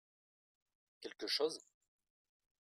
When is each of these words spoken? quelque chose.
quelque 0.99 1.27
chose. 1.27 1.59